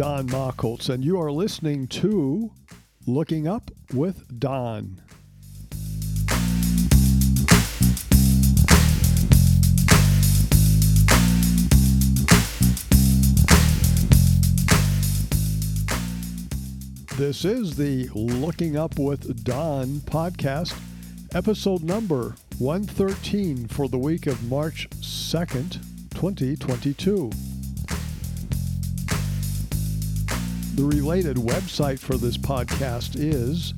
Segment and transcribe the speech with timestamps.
[0.00, 2.50] Don Machholz, and you are listening to
[3.06, 4.98] Looking Up with Don.
[17.18, 20.74] This is the Looking Up with Don podcast,
[21.34, 25.72] episode number 113 for the week of March 2nd,
[26.14, 27.49] 2022.
[30.76, 33.72] The related website for this podcast is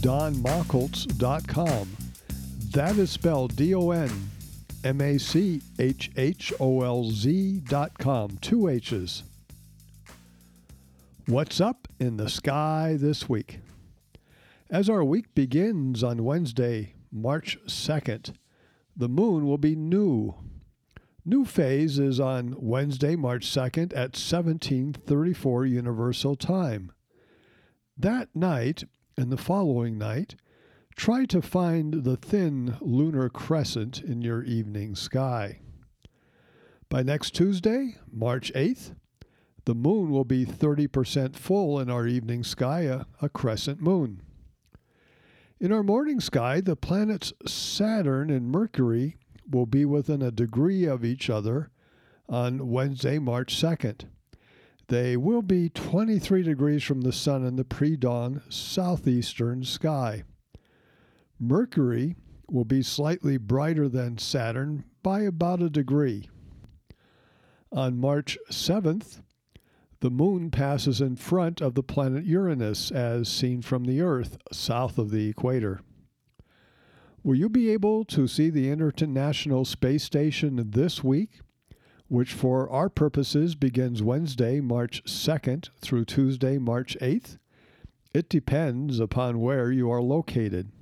[0.00, 1.96] donmachholz.com.
[2.72, 4.10] That is spelled D O N
[4.84, 8.38] M A C H H O L Z.com.
[8.40, 9.22] Two H's.
[11.26, 13.60] What's up in the sky this week?
[14.70, 18.32] As our week begins on Wednesday, March 2nd,
[18.96, 20.34] the moon will be new
[21.28, 26.90] New phase is on Wednesday, March 2nd at 1734 Universal Time.
[27.98, 30.36] That night and the following night,
[30.96, 35.60] try to find the thin lunar crescent in your evening sky.
[36.88, 38.94] By next Tuesday, March 8th,
[39.66, 44.22] the moon will be 30% full in our evening sky, a, a, crescent moon.
[45.60, 49.18] In our morning sky, the planets Saturn and Mercury
[49.50, 51.70] will be within a degree of each other
[52.28, 54.04] on Wednesday, March 2nd.
[54.88, 60.24] They will be 23 degrees from the sun in the pre dawn southeastern sky.
[61.38, 62.16] Mercury
[62.50, 66.28] will be slightly brighter than Saturn by about a degree.
[67.70, 69.20] On March 7th,
[70.00, 74.96] the moon passes in front of the planet Uranus as seen from the Earth south
[74.96, 75.80] of the equator.
[77.28, 81.40] Will you be able to see the International Space Station this week,
[82.06, 87.36] which for our purposes begins Wednesday, March 2nd through Tuesday, March 8th?
[88.14, 90.72] It depends upon where you are located.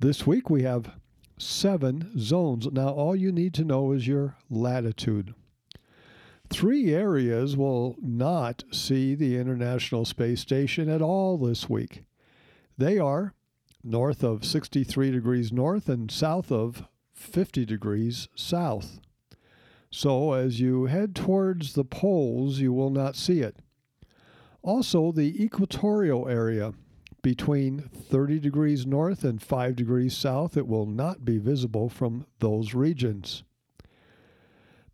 [0.00, 0.90] This week we have
[1.38, 2.66] seven zones.
[2.72, 5.34] Now, all you need to know is your latitude.
[6.50, 12.02] Three areas will not see the International Space Station at all this week.
[12.76, 13.34] They are
[13.82, 19.00] north of 63 degrees north and south of 50 degrees south.
[19.90, 23.56] So as you head towards the poles, you will not see it.
[24.62, 26.74] Also, the equatorial area
[27.22, 32.74] between 30 degrees north and 5 degrees south, it will not be visible from those
[32.74, 33.42] regions.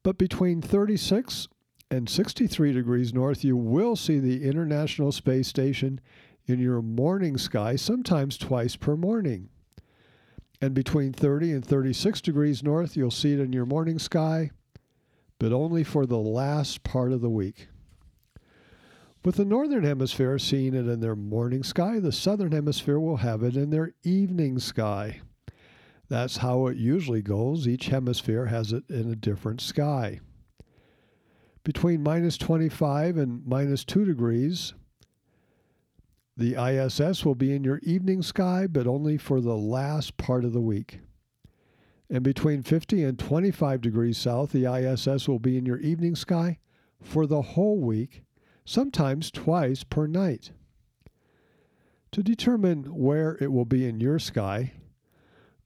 [0.02, 1.48] But between 36
[1.90, 6.00] and 63 degrees north, you will see the International Space Station
[6.46, 9.48] in your morning sky, sometimes twice per morning.
[10.60, 14.50] And between 30 and 36 degrees north, you'll see it in your morning sky,
[15.38, 17.68] but only for the last part of the week.
[19.24, 23.42] With the northern hemisphere seeing it in their morning sky, the southern hemisphere will have
[23.42, 25.20] it in their evening sky.
[26.08, 27.66] That's how it usually goes.
[27.66, 30.20] Each hemisphere has it in a different sky.
[31.64, 34.74] Between minus 25 and minus 2 degrees,
[36.36, 40.52] the ISS will be in your evening sky, but only for the last part of
[40.52, 41.00] the week.
[42.10, 46.58] And between 50 and 25 degrees south, the ISS will be in your evening sky
[47.00, 48.22] for the whole week,
[48.64, 50.50] sometimes twice per night.
[52.12, 54.72] To determine where it will be in your sky,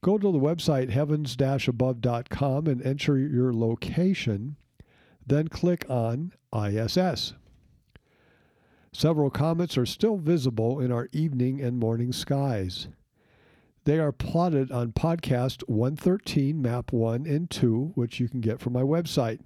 [0.01, 4.55] go to the website heavens above.com and enter your location,
[5.25, 7.33] then click on ISS.
[8.91, 12.87] Several comets are still visible in our evening and morning skies.
[13.85, 18.73] They are plotted on podcast 113, map 1 and 2, which you can get from
[18.73, 19.39] my website.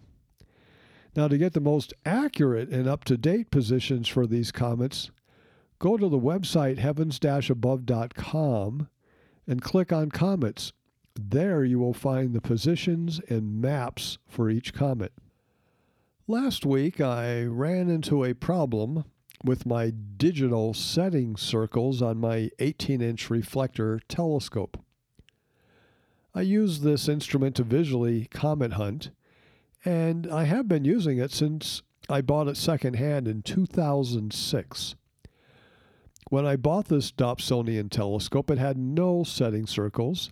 [1.16, 5.12] Now, to get the most accurate and up to date positions for these comets,
[5.78, 8.88] go to the website heavens above.com
[9.46, 10.74] and click on comets.
[11.16, 15.14] There you will find the positions and maps for each comet.
[16.28, 19.04] Last week, I ran into a problem
[19.44, 24.78] with my digital setting circles on my 18 inch reflector telescope.
[26.34, 29.12] I use this instrument to visually comet hunt,
[29.86, 34.96] and I have been using it since I bought it secondhand in 2006.
[36.30, 40.32] When I bought this Dobsonian telescope, it had no setting circles,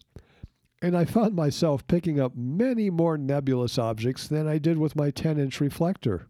[0.81, 5.11] and I found myself picking up many more nebulous objects than I did with my
[5.11, 6.27] 10 inch reflector.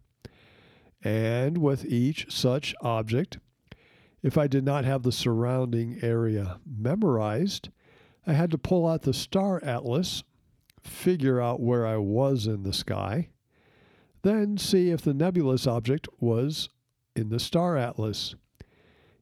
[1.04, 3.38] And with each such object,
[4.22, 7.70] if I did not have the surrounding area memorized,
[8.26, 10.22] I had to pull out the star atlas,
[10.80, 13.30] figure out where I was in the sky,
[14.22, 16.68] Then see if the nebulous object was
[17.16, 18.34] in the star atlas.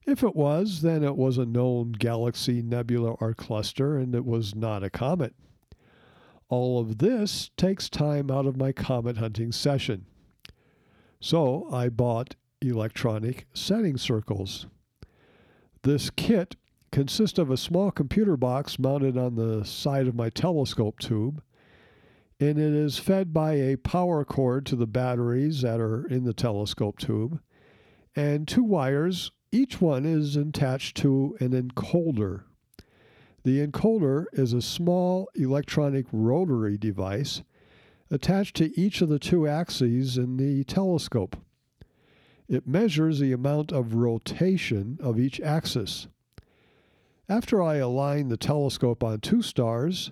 [0.06, 4.54] If it was, then it was a known galaxy, nebula, or cluster, and it was
[4.54, 5.34] not a comet.
[6.48, 10.06] All of this takes time out of my comet hunting session.
[11.20, 14.66] So I bought electronic setting circles.
[15.82, 16.56] This kit
[16.90, 21.42] consists of a small computer box mounted on the side of my telescope tube,
[22.40, 26.32] and it is fed by a power cord to the batteries that are in the
[26.32, 27.40] telescope tube,
[28.16, 29.30] and two wires.
[29.52, 32.44] Each one is attached to an encoder.
[33.42, 37.42] The encoder is a small electronic rotary device
[38.10, 41.36] attached to each of the two axes in the telescope.
[42.48, 46.08] It measures the amount of rotation of each axis.
[47.28, 50.10] After I align the telescope on two stars,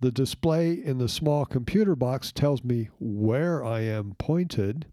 [0.00, 4.86] the display in the small computer box tells me where I am pointed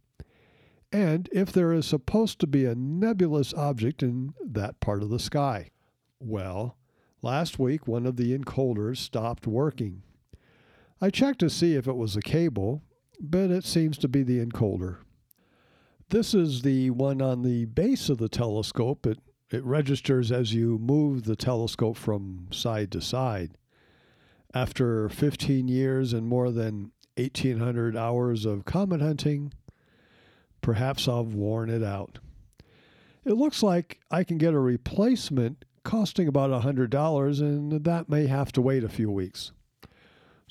[0.92, 5.20] and if there is supposed to be a nebulous object in that part of the
[5.20, 5.70] sky.
[6.20, 6.78] Well,
[7.22, 10.04] last week one of the encoders stopped working.
[11.02, 12.84] I checked to see if it was a cable,
[13.22, 14.98] but it seems to be the encoder.
[16.10, 19.06] This is the one on the base of the telescope.
[19.06, 19.20] It,
[19.50, 23.52] it registers as you move the telescope from side to side.
[24.54, 29.54] After 15 years and more than 1,800 hours of comet hunting,
[30.62, 32.20] perhaps I've worn it out.
[33.24, 38.52] It looks like I can get a replacement costing about $100, and that may have
[38.54, 39.52] to wait a few weeks.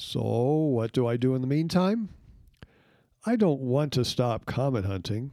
[0.00, 2.10] So, what do I do in the meantime?
[3.26, 5.32] I don't want to stop comet hunting.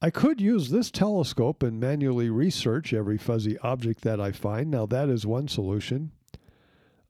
[0.00, 4.70] I could use this telescope and manually research every fuzzy object that I find.
[4.70, 6.10] Now, that is one solution.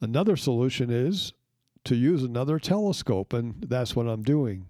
[0.01, 1.33] Another solution is
[1.85, 4.67] to use another telescope, and that's what I'm doing.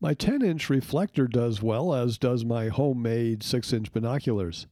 [0.00, 4.66] My 10 inch reflector does well, as does my homemade 6 inch binoculars.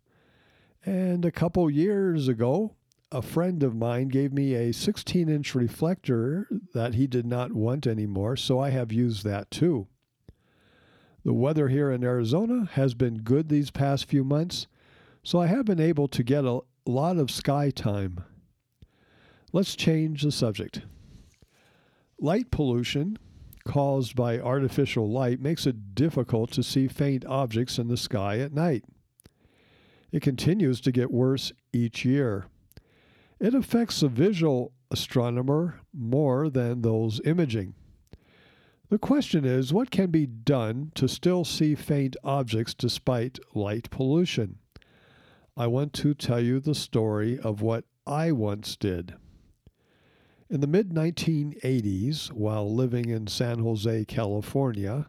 [0.85, 2.75] And a couple years ago,
[3.13, 7.87] a friend of mine gave me a 16 inch reflector that he did not want
[7.87, 9.89] anymore, so I have used that too.
[11.25, 14.67] The weather here in Arizona has been good these past few months,
[15.23, 18.25] so I have been able to get a lot of sky time.
[19.53, 20.83] Let's change the subject.
[22.19, 23.19] Light pollution
[23.65, 28.55] caused by artificial light makes it difficult to see faint objects in the sky at
[28.55, 28.85] night.
[30.13, 32.47] It continues to get worse each year.
[33.41, 37.75] It affects the visual astronomer more than those imaging.
[38.91, 44.59] The question is what can be done to still see faint objects despite light pollution?
[45.57, 49.15] I want to tell you the story of what I once did.
[50.51, 55.09] In the mid 1980s, while living in San Jose, California,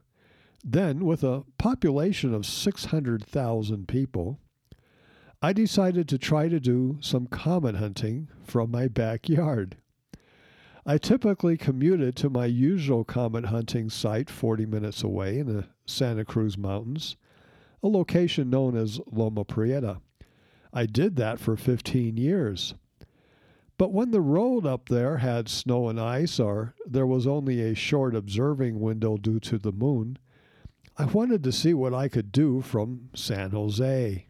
[0.63, 4.39] then with a population of 600,000 people,
[5.43, 9.77] I decided to try to do some comet hunting from my backyard.
[10.85, 16.25] I typically commuted to my usual comet hunting site 40 minutes away in the Santa
[16.25, 17.17] Cruz Mountains,
[17.81, 20.01] a location known as Loma Prieta.
[20.71, 22.75] I did that for 15 years.
[23.79, 27.74] But when the road up there had snow and ice, or there was only a
[27.74, 30.19] short observing window due to the moon,
[31.00, 34.27] I wanted to see what I could do from San Jose.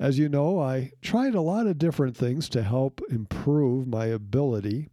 [0.00, 4.88] As you know, I tried a lot of different things to help improve my ability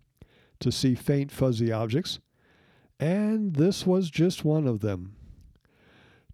[0.60, 2.20] to see faint fuzzy objects,
[3.00, 5.16] and this was just one of them.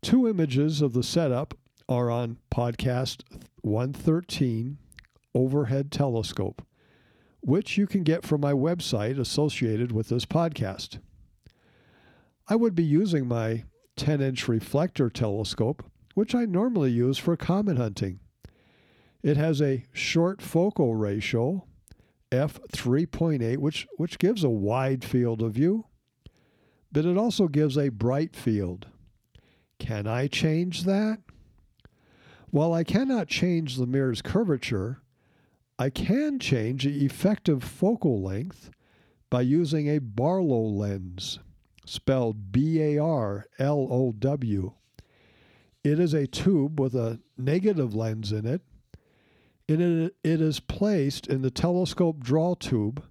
[0.01, 1.53] Two images of the setup
[1.87, 3.21] are on podcast
[3.61, 4.79] 113
[5.35, 6.65] Overhead Telescope,
[7.41, 10.97] which you can get from my website associated with this podcast.
[12.47, 13.65] I would be using my
[13.97, 18.19] 10 inch reflector telescope, which I normally use for comet hunting.
[19.23, 21.65] It has a short focal ratio
[22.29, 25.85] f3.8, which, which gives a wide field of view,
[26.91, 28.87] but it also gives a bright field.
[29.79, 31.19] Can I change that?
[32.49, 35.01] While I cannot change the mirror's curvature,
[35.79, 38.71] I can change the effective focal length
[39.29, 41.39] by using a Barlow lens,
[41.85, 44.73] spelled B A R L O W.
[45.83, 48.61] It is a tube with a negative lens in it
[49.81, 53.03] it, it is placed in the telescope draw tube.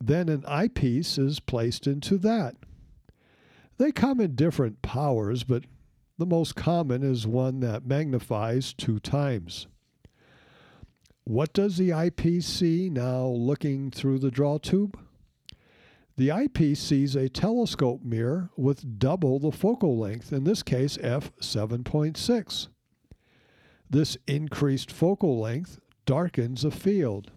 [0.00, 2.56] Then an eyepiece is placed into that.
[3.78, 5.64] They come in different powers, but
[6.18, 9.66] the most common is one that magnifies two times.
[11.24, 14.98] What does the eyepiece see now looking through the draw tube?
[16.16, 22.68] The eyepiece sees a telescope mirror with double the focal length, in this case f7.6.
[23.94, 27.30] This increased focal length darkens a field.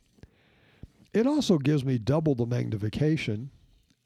[1.14, 3.52] It also gives me double the magnification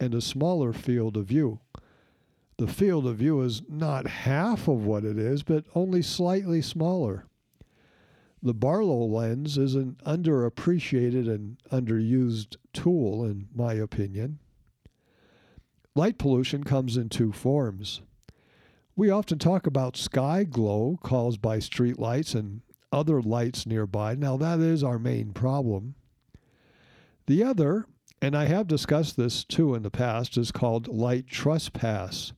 [0.01, 1.61] and a smaller field of view.
[2.57, 7.23] The field of view is not half of what it is, but only slightly smaller.
[8.43, 14.39] The Barlow lens is an underappreciated and underused tool, in my opinion.
[15.95, 18.01] Light pollution comes in two forms.
[18.95, 24.15] We often talk about sky glow caused by street lights and other lights nearby.
[24.15, 25.95] Now, that is our main problem.
[27.27, 27.85] The other,
[28.21, 32.33] and I have discussed this too in the past, is called light trespass,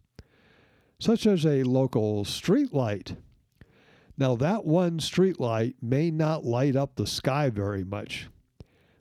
[1.00, 3.16] such as a local street light.
[4.16, 8.30] Now, that one street light may not light up the sky very much,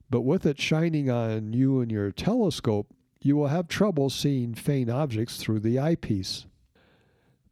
[0.08, 4.88] but with it shining on you and your telescope, you will have trouble seeing faint
[4.88, 6.46] objects through the eyepiece.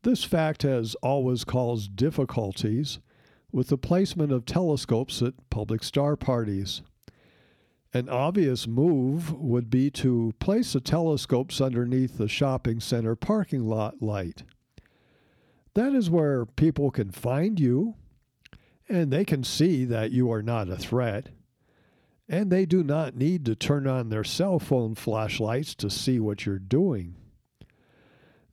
[0.02, 3.00] This fact has always caused difficulties
[3.52, 6.83] with the placement of telescopes at public star parties.
[7.92, 14.00] An obvious move would be to place the telescopes underneath the shopping center parking lot
[14.00, 14.45] light.
[15.75, 17.95] That is where people can find you
[18.88, 21.28] and they can see that you are not a threat.
[22.28, 26.47] And they do not need to turn on their cell phone flashlights to see what
[26.47, 27.16] you're doing.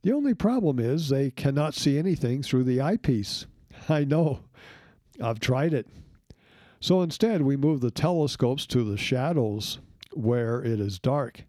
[0.03, 3.45] The only problem is they cannot see anything through the eyepiece.
[3.89, 4.41] I know.
[5.21, 5.87] I've tried it.
[6.79, 9.79] So instead, we move the telescopes to the shadows
[10.13, 11.43] where it is dark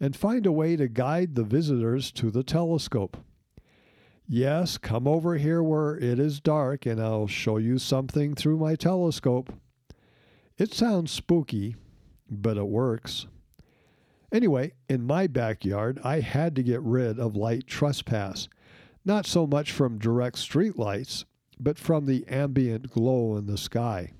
[0.00, 3.16] and find a way to guide the visitors to the telescope.
[4.28, 8.74] Yes, come over here where it is dark and I'll show you something through my
[8.74, 9.52] telescope.
[10.58, 11.76] It sounds spooky,
[12.28, 13.26] but it works.
[14.32, 18.48] Anyway, in my backyard, I had to get rid of light trespass,
[19.04, 21.24] not so much from direct street lights,
[21.60, 24.12] but from the ambient glow in the sky.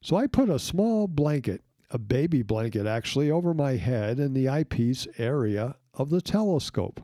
[0.00, 4.48] So I put a small blanket, a baby blanket actually, over my head in the
[4.48, 7.02] eyepiece area of the telescope.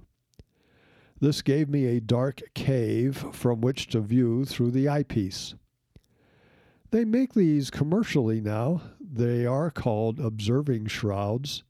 [1.21, 5.54] This gave me a dark cave from which to view through the eyepiece.
[6.90, 8.82] They make these commercially now.
[9.00, 11.62] They are called observing shrouds,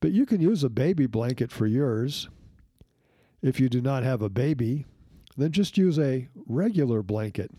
[0.00, 2.28] but you can use a baby blanket for yours.
[3.40, 4.84] If you do not have a baby,
[5.36, 7.50] then just use a regular blanket.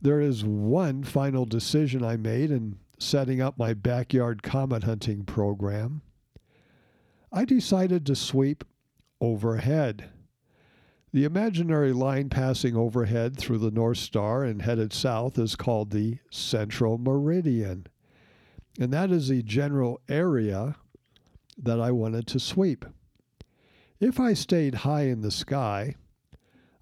[0.00, 6.02] There is one final decision I made in setting up my backyard comet hunting program.
[7.32, 8.64] I decided to sweep
[9.20, 10.10] overhead.
[11.14, 16.18] The imaginary line passing overhead through the North Star and headed south is called the
[16.28, 17.86] central meridian.
[18.80, 20.74] And that is the general area
[21.56, 22.84] that I wanted to sweep.
[24.00, 25.94] If I stayed high in the sky,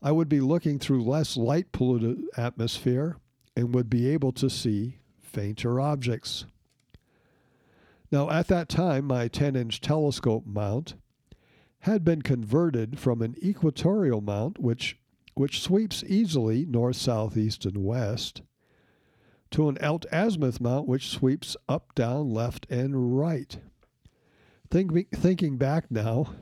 [0.00, 3.18] I would be looking through less light polluted atmosphere
[3.54, 6.46] and would be able to see fainter objects.
[8.10, 10.94] Now, at that time, my 10 inch telescope mount
[11.82, 14.98] had been converted from an equatorial mount, which,
[15.34, 18.42] which sweeps easily north, south, east, and west,
[19.50, 23.58] to an alt azimuth mount, which sweeps up, down, left, and right.
[24.70, 26.34] Think, thinking back now,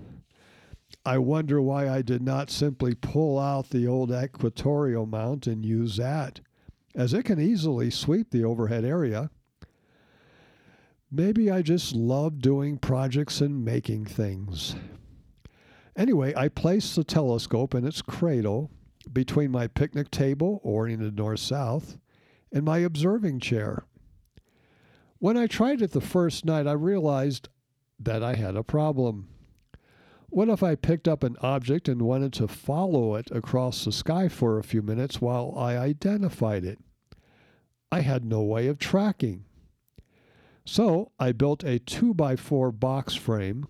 [1.07, 5.97] I wonder why I did not simply pull out the old equatorial mount and use
[5.97, 6.41] that,
[6.95, 9.31] as it can easily sweep the overhead area.
[11.11, 14.77] Maybe I just love doing projects and making things.
[15.97, 18.71] Anyway, I placed the telescope in its cradle
[19.13, 21.99] between my picnic table, oriented north south,
[22.53, 23.85] and my observing chair.
[25.19, 27.49] When I tried it the first night, I realized
[27.99, 29.29] that I had a problem.
[30.29, 34.29] What if I picked up an object and wanted to follow it across the sky
[34.29, 36.79] for a few minutes while I identified it?
[37.91, 39.45] I had no way of tracking.
[40.65, 43.67] So I built a 2x4 box frame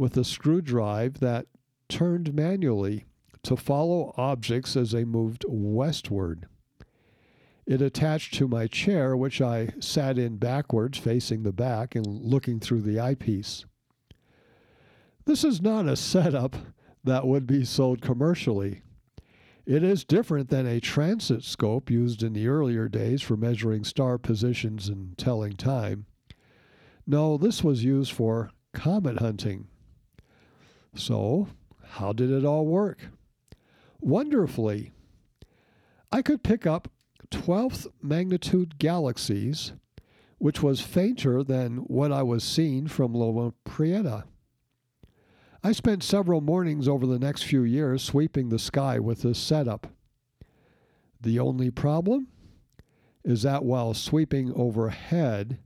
[0.00, 1.46] with a screw drive that
[1.90, 3.04] turned manually
[3.42, 6.46] to follow objects as they moved westward.
[7.66, 12.60] It attached to my chair, which I sat in backwards, facing the back and looking
[12.60, 13.66] through the eyepiece.
[15.26, 16.56] This is not a setup
[17.04, 18.80] that would be sold commercially.
[19.66, 24.16] It is different than a transit scope used in the earlier days for measuring star
[24.16, 26.06] positions and telling time.
[27.06, 29.66] No, this was used for comet hunting.
[30.94, 31.48] So,
[31.84, 33.08] how did it all work?
[34.00, 34.92] Wonderfully.
[36.10, 36.88] I could pick up
[37.30, 39.72] 12th magnitude galaxies
[40.40, 44.24] which was fainter than what I was seeing from Loma Prieta.
[45.62, 49.88] I spent several mornings over the next few years sweeping the sky with this setup.
[51.20, 52.28] The only problem
[53.22, 55.58] is that while sweeping overhead,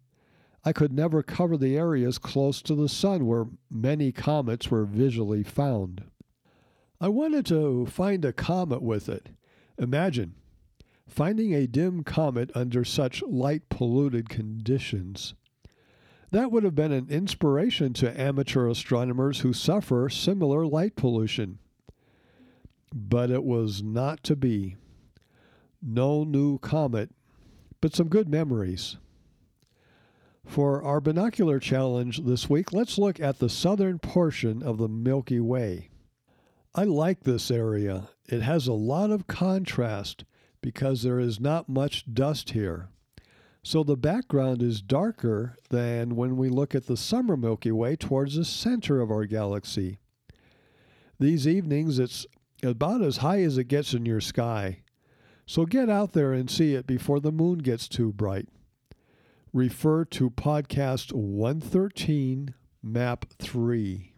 [0.65, 5.43] I could never cover the areas close to the sun where many comets were visually
[5.43, 6.05] found.
[7.01, 9.29] I wanted to find a comet with it.
[9.79, 10.35] Imagine
[11.07, 15.35] finding a dim comet under such light polluted conditions.
[16.31, 21.59] That would have been an inspiration to amateur astronomers who suffer similar light pollution.
[22.93, 24.77] But it was not to be.
[25.83, 27.11] No new comet,
[27.81, 28.97] but some good memories.
[30.47, 35.41] For our binocular challenge this week, let's look at the southern portion of the Milky
[35.41, 35.91] Way.
[36.75, 38.09] I like this area.
[38.29, 40.25] It has a lot of contrast
[40.61, 42.89] because there is not much dust here.
[43.63, 48.37] So the background is darker than when we look at the summer Milky Way towards
[48.37, 49.99] the center of our galaxy.
[51.19, 52.27] These evenings, it's
[52.63, 54.83] about as high as it gets in your sky.
[55.47, 58.49] So get out there and see it before the moon gets too bright.
[59.55, 64.13] Refer to podcast 113, map 3.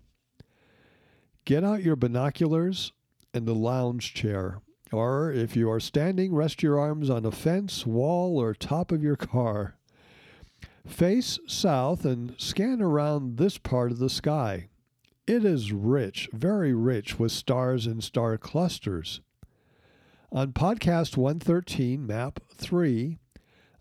[1.44, 2.92] Get out your binoculars
[3.34, 4.62] and the lounge chair.
[4.90, 9.02] Or if you are standing, rest your arms on a fence, wall, or top of
[9.02, 9.76] your car.
[10.86, 14.70] Face south and scan around this part of the sky.
[15.26, 19.20] It is rich, very rich, with stars and star clusters.
[20.32, 23.18] On podcast 113, map 3,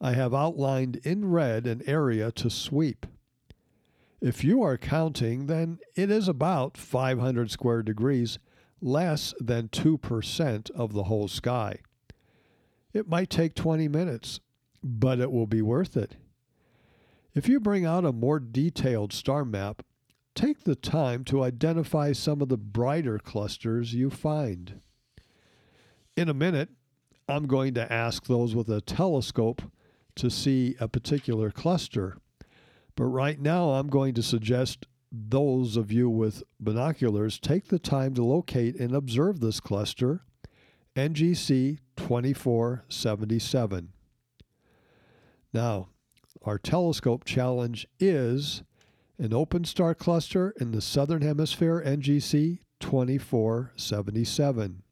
[0.02, 3.06] I have outlined in red an area to sweep.
[4.22, 8.40] If you are counting, then it is about 500 square degrees
[8.82, 11.80] less than 2% of the whole sky.
[12.94, 14.40] It might take 20 minutes,
[14.84, 16.16] but it will be worth it.
[17.34, 19.84] If you bring out a more detailed star map,
[20.34, 24.80] take the time to identify some of the brighter clusters you find.
[26.16, 26.70] In a minute,
[27.28, 29.64] I'm going to ask those with a telescope
[30.16, 32.18] to see a particular cluster.
[32.96, 38.14] But right now, I'm going to suggest those of you with binoculars take the time
[38.16, 40.22] to locate and observe this cluster,
[40.96, 43.90] NGC 2477.
[45.54, 45.90] Now,
[46.44, 48.64] our telescope challenge is
[49.18, 54.84] an open star cluster in the southern hemisphere, NGC 2477.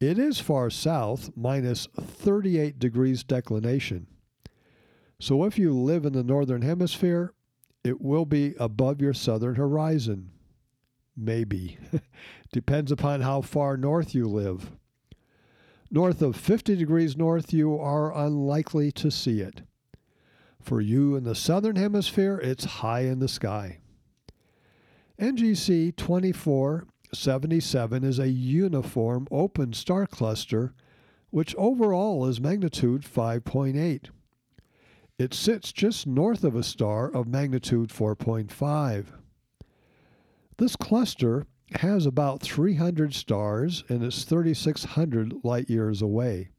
[0.00, 4.06] It is far south, minus 38 degrees declination.
[5.24, 7.32] So if you live in the northern hemisphere,
[7.82, 10.32] it will be above your southern horizon.
[11.16, 11.78] Maybe.
[12.52, 14.72] Depends upon how far north you live.
[15.90, 19.62] North of 50 degrees north, you are unlikely to see it.
[20.60, 23.78] For you in the southern hemisphere, it's high in the sky.
[25.18, 30.74] NGC 2477 is a uniform open star cluster,
[31.30, 34.10] which overall is magnitude 5.8.
[35.16, 39.06] It sits just north of a star of magnitude 4.5.
[40.56, 41.46] This cluster
[41.76, 46.50] has about 300 stars and is 3,600 light years away.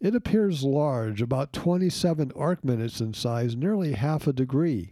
[0.00, 4.90] It appears large, about 27 arc minutes in size, nearly half a degree.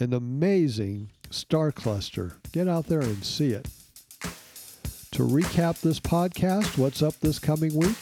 [0.00, 2.38] An amazing star cluster.
[2.50, 3.68] Get out there and see it.
[5.12, 7.96] To recap this podcast, what's up this coming week?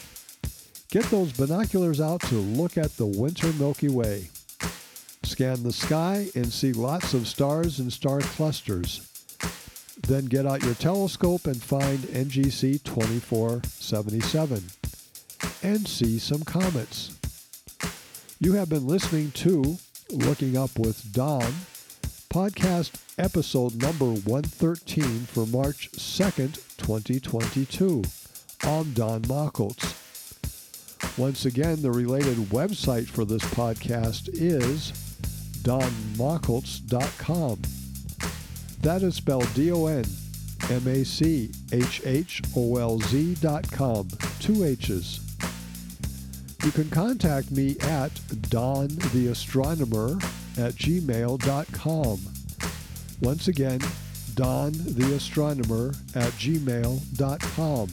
[0.89, 4.29] Get those binoculars out to look at the winter Milky Way.
[5.23, 9.01] Scan the sky and see lots of stars and star clusters.
[10.07, 14.63] Then get out your telescope and find NGC 2477
[15.61, 17.17] and see some comets.
[18.39, 19.77] You have been listening to
[20.09, 21.53] Looking Up with Don,
[22.29, 28.03] podcast episode number 113 for March 2nd, 2022.
[28.63, 30.06] I'm Don Machholz.
[31.17, 34.91] Once again, the related website for this podcast is
[35.63, 37.61] donmachholz.com.
[38.81, 40.05] That is spelled D O N
[40.69, 44.07] M A C H H O L Z dot com.
[44.39, 45.21] Two H's.
[46.63, 48.11] You can contact me at
[48.49, 50.23] dontheastronomer
[50.57, 52.19] at gmail.com.
[53.21, 53.79] Once again,
[54.35, 57.89] dontheastronomer at gmail.com.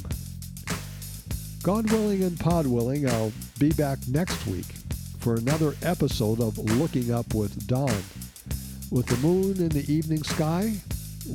[1.65, 4.67] God willing and pod willing, I'll be back next week
[5.19, 7.89] for another episode of Looking Up with Don.
[8.91, 10.75] With the moon in the evening sky,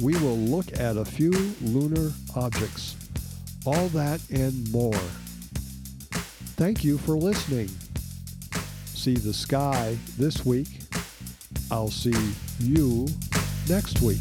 [0.04, 1.32] we will look at a few
[1.64, 2.96] lunar objects.
[3.66, 4.94] All that and more.
[6.58, 7.70] Thank you for listening.
[8.86, 10.68] see the sky this week.
[11.72, 12.14] I'll see
[12.60, 13.08] you
[13.68, 14.20] next week.